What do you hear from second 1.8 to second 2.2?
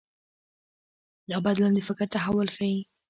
فکر